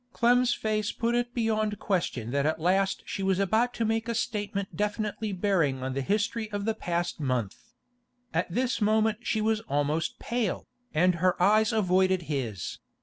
[0.13, 4.15] Clem's face put it beyond question that at last she was about to make a
[4.15, 7.57] statement definitely bearing on the history of the past month.
[8.33, 12.79] At this moment she was almost pale, and her eyes avoided his.